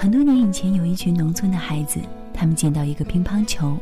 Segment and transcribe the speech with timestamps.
[0.00, 2.00] 很多年以前，有一群农村的孩子，
[2.32, 3.78] 他们捡到一个乒乓球，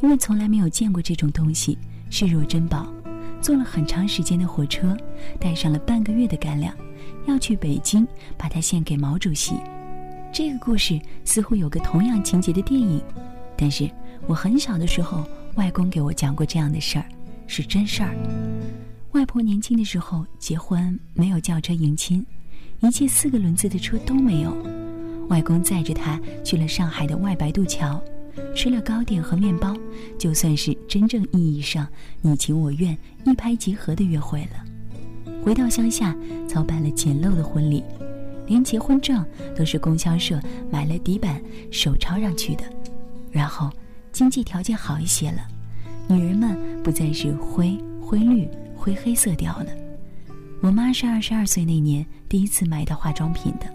[0.00, 1.78] 因为从来没有见过这种东西，
[2.10, 2.92] 视若珍宝，
[3.40, 4.96] 坐了很长时间的火车，
[5.38, 6.74] 带上了半个月的干粮，
[7.28, 8.04] 要去北京
[8.36, 9.54] 把它献给毛主席。
[10.32, 13.00] 这个故事似乎有个同样情节的电影，
[13.56, 13.88] 但是
[14.26, 15.24] 我很小的时候，
[15.54, 17.04] 外公给我讲过这样的事儿，
[17.46, 18.12] 是真事儿。
[19.12, 22.26] 外婆年轻的时候结婚没有轿车迎亲，
[22.80, 24.52] 一切四个轮子的车都没有。
[25.30, 27.98] 外公载着她去了上海的外白渡桥，
[28.54, 29.74] 吃了糕点和面包，
[30.18, 31.88] 就算是真正意义上
[32.20, 35.32] 你情我愿、一拍即合的约会了。
[35.42, 36.14] 回到乡下，
[36.46, 37.82] 操办了简陋的婚礼，
[38.46, 39.24] 连结婚证
[39.56, 40.38] 都是供销社
[40.70, 42.64] 买了底板手抄上去的。
[43.32, 43.70] 然后
[44.12, 45.38] 经济条件好一些了，
[46.08, 48.46] 女人们不再是灰灰绿。
[48.82, 49.66] 灰黑色调了。
[50.62, 53.66] 我妈是二十二岁那年第一次买到化妆品的，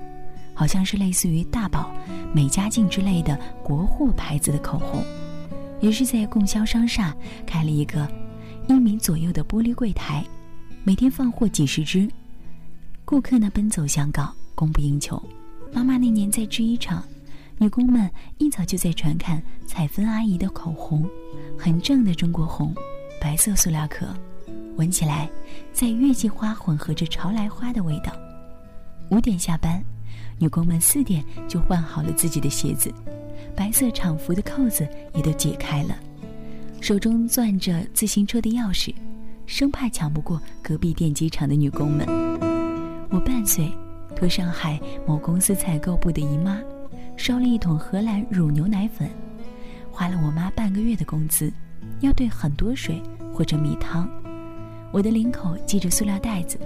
[0.55, 1.91] 好像是类似于大宝、
[2.34, 5.04] 美加净之类的国货牌子的口红，
[5.81, 7.14] 也是在供销商厦
[7.45, 8.09] 开了一个
[8.67, 10.25] 一米左右的玻璃柜台，
[10.84, 12.09] 每天放货几十支，
[13.03, 15.22] 顾客呢奔走相告，供不应求。
[15.73, 17.03] 妈妈那年在制衣厂，
[17.58, 21.08] 女工们一早就在传看彩芬阿姨的口红，
[21.59, 22.73] 很正的中国红，
[23.22, 24.08] 白色塑料壳。
[24.78, 25.30] 闻起来，
[25.72, 28.12] 在月季花混合着潮来花的味道。
[29.09, 29.84] 五点下班，
[30.38, 32.94] 女工们四点就换好了自己的鞋子，
[33.55, 35.95] 白色厂服的扣子也都解开了，
[36.81, 38.94] 手中攥着自行车的钥匙，
[39.45, 42.05] 生怕抢不过隔壁电机厂的女工们。
[43.09, 43.72] 我半岁，
[44.16, 46.59] 托上海某公司采购部的姨妈，
[47.16, 49.09] 烧了一桶荷兰乳牛奶粉，
[49.89, 51.52] 花了我妈半个月的工资，
[52.02, 53.02] 要兑很多水
[53.33, 54.09] 或者米汤。
[54.91, 56.59] 我的领口系着塑料袋子，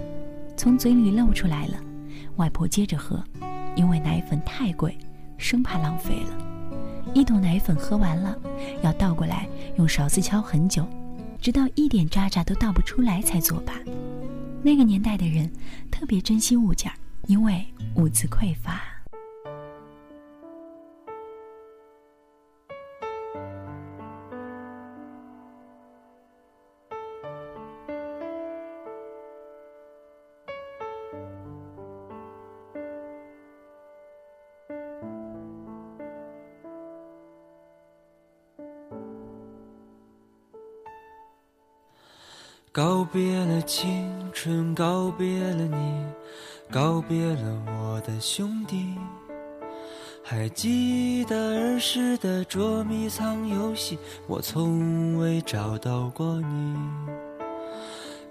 [0.56, 1.74] 从嘴里露出来了。
[2.36, 3.22] 外婆接着喝，
[3.76, 4.96] 因为奶粉太贵，
[5.38, 6.46] 生怕浪费了。
[7.14, 8.38] 一桶奶粉喝完了，
[8.82, 10.86] 要倒过来用勺子敲很久，
[11.40, 13.74] 直到一点渣渣都倒不出来才作罢。
[14.62, 15.50] 那个年代的人
[15.90, 16.92] 特别珍惜物件，
[17.26, 17.66] 因为
[17.96, 18.99] 物资匮乏。
[42.72, 46.04] 告别了青春，告别了你，
[46.70, 48.94] 告别了我的兄弟。
[50.22, 53.98] 还记得儿时的捉迷藏游戏，
[54.28, 56.76] 我从未找到过你。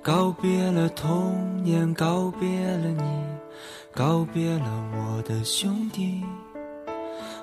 [0.01, 3.03] 告别了童年，告别了你，
[3.93, 6.23] 告别了我的兄弟。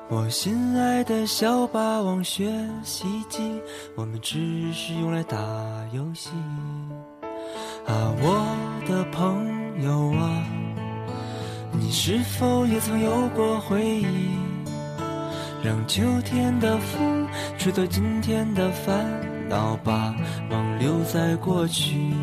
[0.08, 2.48] 我心爱的小霸王学
[2.84, 3.42] 习机，
[3.96, 5.36] 我们只是用来打
[5.92, 6.30] 游戏。
[7.84, 8.56] 啊，我
[8.88, 10.46] 的朋友啊，
[11.72, 14.06] 你是否也曾有过回忆？
[15.64, 17.26] 让秋天的风
[17.58, 19.04] 吹走今天的烦
[19.48, 20.14] 恼，把
[20.48, 22.14] 梦留在过去。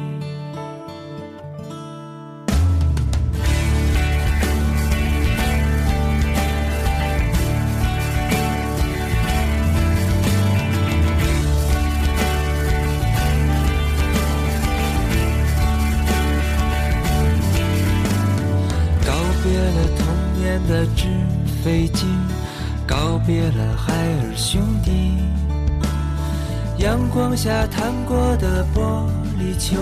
[19.97, 20.05] 童
[20.39, 21.07] 年的纸
[21.63, 22.05] 飞机，
[22.87, 25.17] 告别了海尔兄弟。
[26.77, 29.05] 阳光下弹过的玻
[29.39, 29.77] 璃球，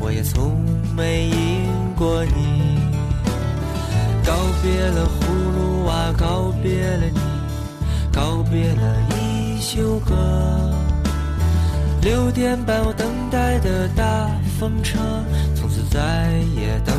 [0.00, 0.64] 我也从
[0.96, 2.78] 没赢过你。
[4.24, 5.26] 告别了葫
[5.56, 7.20] 芦娃，告别了你，
[8.12, 10.14] 告别了一休哥。
[12.00, 14.98] 六点半我等待的大风车，
[15.54, 16.94] 从此再也等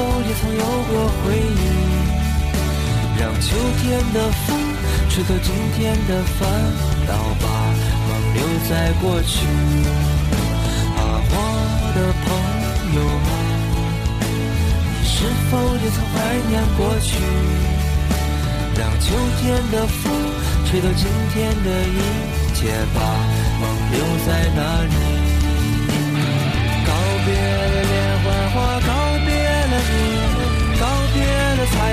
[0.00, 1.62] 否也曾有过回忆？
[3.20, 4.16] 让秋天的
[4.46, 4.56] 风
[5.10, 6.48] 吹走今天的烦
[7.06, 7.44] 恼，把
[8.08, 9.44] 梦留在过去。
[10.96, 10.98] 啊，
[11.28, 11.34] 我
[11.94, 12.26] 的朋
[12.96, 12.98] 友
[13.28, 13.30] 啊，
[14.20, 14.24] 你
[15.04, 15.12] 是
[15.50, 16.16] 否也曾怀
[16.48, 17.10] 念过去？
[18.78, 19.06] 让秋
[19.42, 20.02] 天的风
[20.64, 21.04] 吹走今
[21.34, 22.00] 天的一
[22.54, 22.58] 切，
[22.94, 22.98] 把
[23.60, 23.62] 梦
[23.92, 25.09] 留在那里。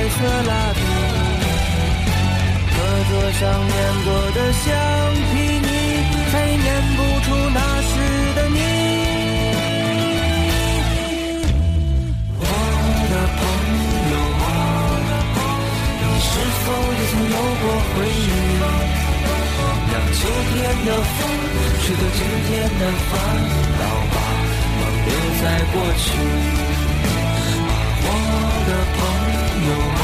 [0.10, 0.80] 车拉的，
[2.72, 2.76] 课
[3.10, 3.74] 桌上粘
[4.06, 4.66] 过的橡
[5.32, 5.70] 皮泥，
[6.32, 6.66] 还粘
[6.96, 7.92] 不出那时
[8.36, 8.60] 的你。
[12.40, 12.42] 我
[13.12, 13.40] 的朋
[14.12, 14.46] 友啊，
[16.00, 16.30] 你是
[16.64, 17.64] 否也曾有过
[17.94, 18.26] 回忆？
[19.90, 20.20] 让秋
[20.54, 20.56] 天
[20.86, 21.18] 的风
[21.84, 22.50] 吹走今天
[22.80, 23.12] 的烦
[23.80, 23.82] 恼，
[24.14, 24.16] 把
[24.80, 25.10] 梦留
[25.42, 25.44] 在
[25.74, 26.06] 过去，
[28.04, 28.57] 把我。
[28.68, 29.00] 的朋
[29.66, 30.00] 友啊，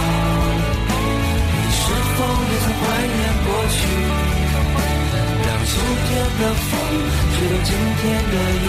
[1.52, 1.84] 你是
[2.16, 2.18] 否
[2.50, 3.78] 也曾怀念过去？
[5.46, 5.72] 让秋
[6.08, 6.70] 天的风
[7.34, 7.70] 吹走今
[8.00, 8.02] 天
[8.32, 8.66] 的一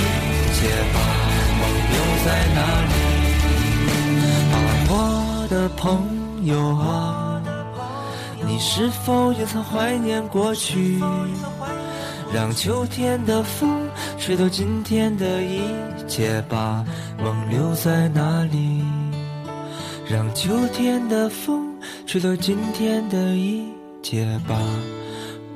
[0.52, 0.58] 切，
[0.92, 0.96] 把
[1.60, 1.62] 梦
[1.92, 1.94] 留
[2.24, 2.58] 在哪
[2.90, 2.92] 里？
[4.52, 4.54] 啊，
[4.90, 4.92] 我
[5.48, 5.82] 的朋
[6.44, 7.40] 友啊，
[8.44, 11.00] 你是否也曾怀念过去？
[12.32, 13.88] 让秋天的风
[14.18, 15.62] 吹走今天的一
[16.08, 16.84] 切，把
[17.22, 18.82] 梦留在哪里？
[20.06, 21.74] 让秋天的风
[22.06, 23.64] 吹走今天的一
[24.02, 24.60] 切，把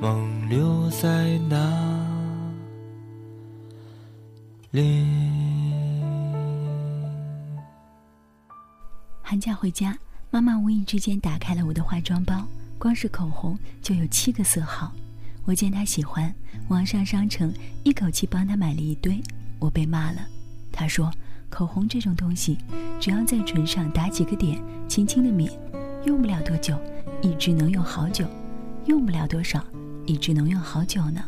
[0.01, 1.55] 梦留在哪
[4.71, 5.05] 里？
[9.21, 9.95] 寒假回家，
[10.31, 12.47] 妈妈无意之间打开了我的化妆包，
[12.79, 14.91] 光是口红就有七个色号。
[15.45, 16.33] 我见她喜欢，
[16.69, 17.53] 网上商城
[17.83, 19.21] 一口气帮她买了一堆，
[19.59, 20.27] 我被骂了。
[20.71, 21.11] 她说
[21.49, 22.57] ：“口红这种东西，
[22.99, 25.49] 只要在唇上打几个点，轻轻的抿，
[26.05, 26.77] 用不了多久，
[27.21, 28.25] 一支能用好久；
[28.85, 29.63] 用不了多少，
[30.05, 31.23] 一支能用好久呢。”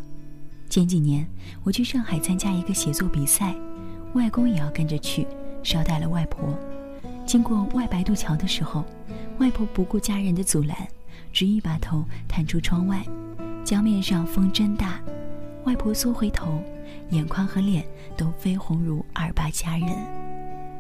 [0.70, 1.28] 前几年
[1.64, 3.54] 我去上海参加一个写作比赛，
[4.14, 5.28] 外公也要跟着去，
[5.64, 6.58] 捎带了外婆。
[7.26, 8.86] 经过外白渡桥的时候，
[9.40, 10.88] 外婆不顾家人的阻拦，
[11.34, 13.04] 执意把头探出窗外。
[13.64, 15.00] 江面上风真大，
[15.66, 16.62] 外婆缩回头，
[17.10, 17.86] 眼眶和脸
[18.16, 19.88] 都绯红如二八佳人。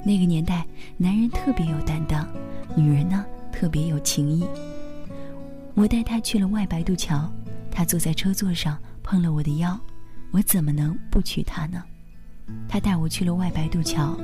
[0.03, 0.65] 那个年代，
[0.97, 2.27] 男人特别有担当，
[2.75, 4.43] 女人呢特别有情义。
[5.75, 7.31] 我带她去了外白渡桥，
[7.69, 9.79] 她坐在车座上碰了我的腰，
[10.31, 11.83] 我怎么能不娶她呢？
[12.67, 14.17] 她带我去了外白渡桥，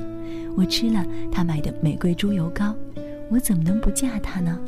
[0.56, 2.74] 我吃了她买的玫瑰猪油膏，
[3.30, 4.58] 我怎么能不嫁她呢？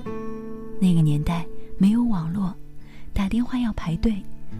[0.80, 1.44] 那个年代
[1.76, 2.54] 没有网络。
[3.12, 4.14] 打电话要排队，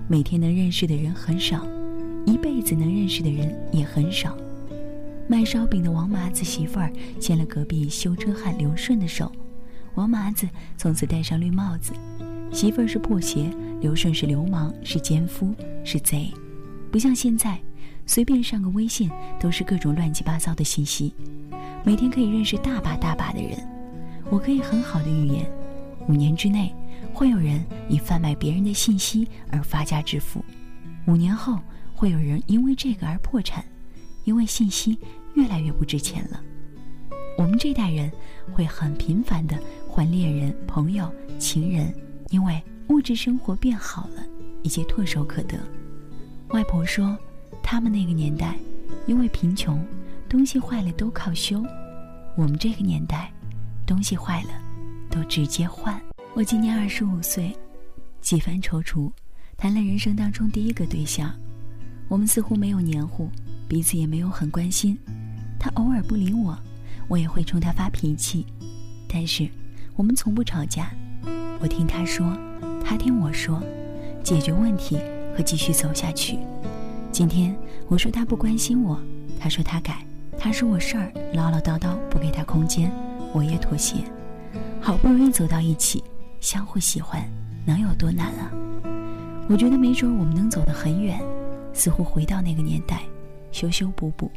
[0.09, 1.65] 每天能认识的人很少，
[2.27, 4.37] 一辈子能认识的人也很少。
[5.31, 9.31] 卖烧饼的王麻子媳妇儿牵了隔壁修车汉刘顺的手，
[9.95, 11.93] 王麻子从此戴上绿帽子。
[12.51, 13.49] 媳妇儿是破鞋，
[13.81, 15.55] 刘顺是流氓，是奸夫，
[15.85, 16.33] 是贼。
[16.91, 17.61] 不像现在，
[18.07, 21.15] 随便上个微信都是各种乱七八糟的信息，
[21.85, 23.57] 每天可以认识大把大把的人。
[24.31, 25.49] 我可以很好的预言，
[26.09, 26.75] 五年之内。
[27.13, 30.45] 会有人以贩卖别人的信息而发家致富，
[31.07, 31.57] 五年后
[31.95, 33.65] 会有人因为这个而破产，
[34.25, 34.99] 因为信息
[35.41, 36.41] 越来越不值钱了。
[37.39, 38.13] 我们这代人
[38.53, 39.59] 会很频繁的
[39.89, 41.95] 换恋人、朋友、情人，
[42.29, 44.23] 因为物质生活变好了，
[44.63, 45.59] 一切唾手可得。
[46.49, 47.17] 外婆说，
[47.63, 48.59] 他们那个年代
[49.07, 49.83] 因为贫穷，
[50.29, 51.63] 东西坏了都靠修；
[52.37, 53.33] 我们这个年代，
[53.87, 54.51] 东西坏了
[55.09, 55.99] 都直接换。
[56.35, 57.57] 我今年二十五岁，
[58.21, 59.11] 几番踌躇，
[59.57, 61.35] 谈了人生当中第一个对象。
[62.09, 63.31] 我们似乎没有黏糊，
[63.67, 64.99] 彼此也没有很关心。
[65.61, 66.59] 他偶尔不理我，
[67.07, 68.47] 我也会冲他发脾气，
[69.07, 69.47] 但是
[69.95, 70.91] 我们从不吵架。
[71.61, 72.27] 我听他说，
[72.83, 73.63] 他听我说，
[74.25, 74.99] 解决问题
[75.37, 76.39] 和继续走下去。
[77.13, 77.55] 今天
[77.89, 78.99] 我说他不关心我，
[79.39, 80.03] 他说他改，
[80.39, 82.91] 他说我事儿唠唠叨叨，不给他空间，
[83.35, 83.97] 我也妥协。
[84.81, 86.03] 好不容易走到一起。
[86.41, 87.23] 相互喜欢，
[87.67, 88.51] 能有多难啊？
[89.47, 91.21] 我觉得没准我们能走得很远，
[91.75, 93.03] 似乎回到那个年代，
[93.53, 94.33] 修修补补，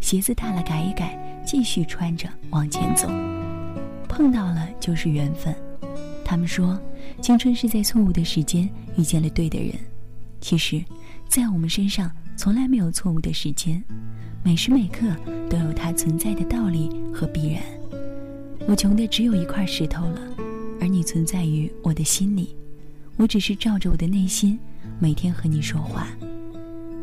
[0.00, 3.08] 鞋子大了改一改，继续穿着往前走。
[4.08, 5.54] 碰到了就是缘分。
[6.24, 6.78] 他们说，
[7.20, 9.72] 青春是在错误的时间遇见了对的人。
[10.40, 10.82] 其实，
[11.28, 13.82] 在我们身上从来没有错误的时间，
[14.42, 15.06] 每时每刻
[15.48, 17.62] 都有它存在的道理和必然。
[18.68, 20.20] 我穷的只有一块石头了。
[20.78, 22.54] 而你存在于我的心里，
[23.16, 24.58] 我只是照着我的内心，
[24.98, 26.06] 每天和你说话。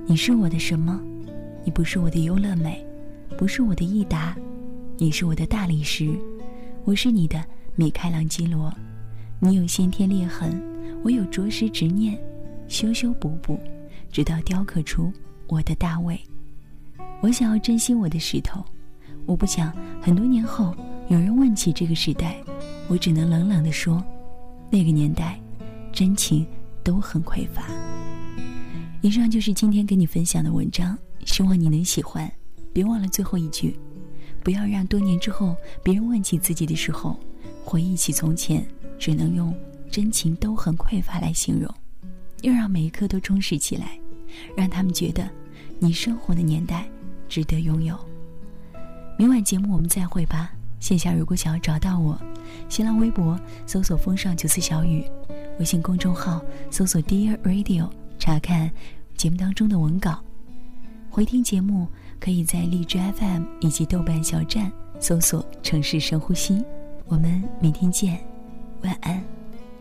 [0.06, 1.02] 你是我的什么？
[1.66, 2.86] 你不是我的优乐美，
[3.38, 4.36] 不是我的益达，
[4.98, 6.14] 你是我的大理石，
[6.84, 7.44] 我是你的
[7.76, 8.74] 米开朗基罗。
[9.40, 10.62] 你有先天裂痕，
[11.04, 12.20] 我有着实执念，
[12.68, 13.60] 修修补补，
[14.12, 15.12] 直到雕刻出
[15.48, 16.20] 我的大卫。
[17.22, 18.64] 我想要珍惜我的石头，
[19.26, 20.76] 我不想很多年后
[21.08, 22.38] 有人问起这个时代。
[22.90, 24.04] 我只能冷冷地说，
[24.70, 25.40] 那个年代，
[25.94, 26.46] 真情
[26.84, 27.64] 都很匮乏。
[29.02, 32.32] 以上就是今天跟你分享的文章，希望你能喜欢。
[32.72, 33.80] 别忘了最后一句，
[34.44, 37.20] 不要让多年之后别人问起自己的时候，
[37.64, 38.66] 回忆起从前，
[38.98, 39.56] 只能用
[39.92, 41.72] 真情都很匮乏来形容。
[42.42, 44.00] 要让每一刻都充实起来，
[44.58, 45.30] 让他们觉得
[45.80, 46.90] 你生活的年代
[47.30, 47.98] 值得拥有。
[49.18, 50.52] 明晚节目我们再会吧。
[50.80, 52.20] 线下如果想要找到我，
[52.68, 55.06] 新浪微博搜索“风尚九四小雨”，
[55.60, 57.90] 微信公众号搜索 “Dear Radio”
[58.20, 58.70] 查看
[59.16, 60.22] 节目当中的文稿。
[61.16, 61.88] 回听节目，
[62.20, 66.66] 可以在荔枝 FM 以及豆瓣小站搜索“城市深呼吸”。
[67.06, 68.18] 我们明天见，
[68.82, 69.24] 晚安，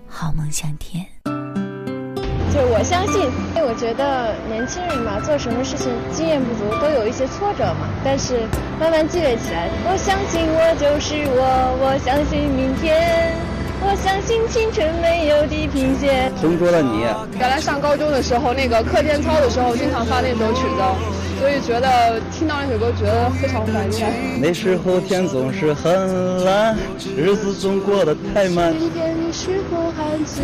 [0.06, 1.06] 好梦香甜。
[1.24, 3.22] 就我相信，
[3.56, 7.88] 因为我觉得年轻人嘛，做什么事情经验不足，都有一些挫折嘛。
[8.04, 8.46] 但是
[8.78, 11.40] 慢慢积累起来，我相信我就是我，
[11.80, 13.32] 我相信明天，
[13.80, 16.30] 我相信青春没有地平线。
[16.42, 17.00] 同桌的你，
[17.40, 21.21] 原来上高中的时候，那个课间操的时候，经常放那首曲子。
[21.38, 24.40] 所以觉得听到那首歌，觉得非常怀念。
[24.40, 26.76] 那时候天总是很蓝，
[27.16, 28.72] 日子总过得太慢。
[28.78, 30.42] 今天你是否还记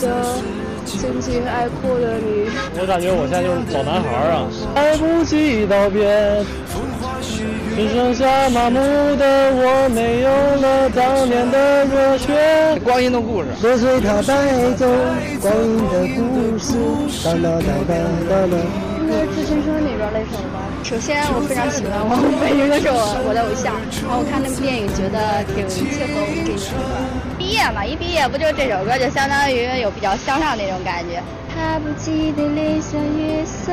[0.00, 0.34] 得
[0.86, 2.48] 曾经爱过的你？
[2.80, 6.44] 我感觉我现在就是老男孩啊，来不及道别，
[7.80, 8.76] 只剩下麻木
[9.16, 9.24] 的
[9.56, 12.28] 我，没有了当年的热血。
[12.84, 14.36] 光阴的故事，若随他带
[14.76, 14.86] 走
[15.40, 16.76] 光阴的故事，
[17.24, 17.96] 哒哒哒哒
[18.28, 18.60] 哒哒。
[19.08, 20.60] 是致青春里边那首吧。
[20.84, 23.72] 首先，我非常喜欢王菲，因为那是我我的偶像。
[24.04, 27.00] 然后我看那部电影，觉得挺切合我这一生的。
[27.38, 31.22] 毕业嘛，一毕业不就这首歌，就相当于有比较向上那种感觉。
[31.48, 33.72] 他不记得脸上月色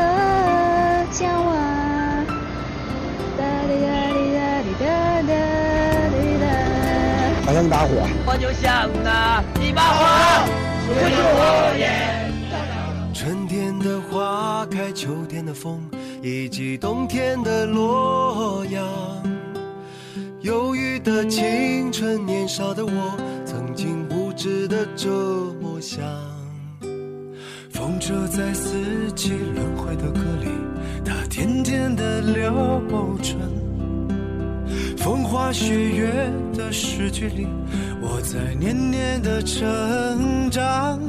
[1.11, 2.25] 将晚，
[7.45, 8.07] 好像大火。
[8.25, 10.05] 我就像那一把火，
[13.13, 15.81] 春天的花开，秋天的风，
[16.21, 18.85] 以及冬天的洛阳。
[20.41, 25.09] 忧郁的青春，年少的我，曾经无知的这
[25.61, 25.99] 么想。
[27.71, 30.47] 风车在四季轮回的歌里，
[31.03, 32.81] 它甜甜的流
[33.21, 33.35] 转。
[35.07, 36.11] 风花雪月
[36.53, 37.47] 的诗句里，
[38.01, 40.99] 我在年年的成长。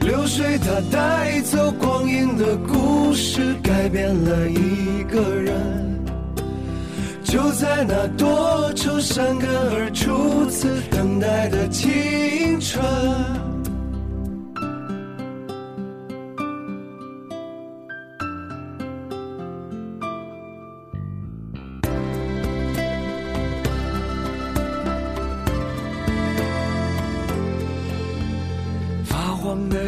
[0.00, 5.54] 流水它带走光阴的故事，改变了一个人。
[7.22, 12.82] 就在那多愁善感而初次等待的青春。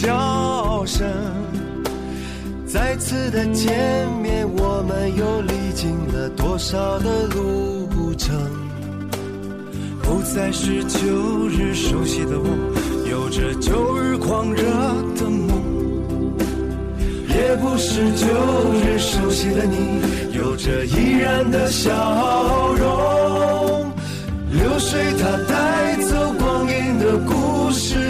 [0.00, 1.06] 笑声，
[2.66, 8.34] 再次的见面，我们又历经了多少的路程？
[10.02, 12.48] 不再是旧日熟悉的我，
[13.10, 14.62] 有着旧日狂热
[15.18, 15.60] 的梦；
[17.28, 18.26] 也不是旧
[18.82, 20.00] 日熟悉的你，
[20.32, 21.92] 有着依然的笑
[22.72, 23.92] 容。
[24.50, 28.09] 流水它带走光阴的故事，